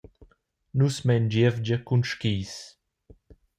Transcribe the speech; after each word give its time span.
Nus 0.77 0.95
mein 1.07 1.25
gievgia 1.33 1.77
cun 1.87 2.03
skis. 2.09 2.53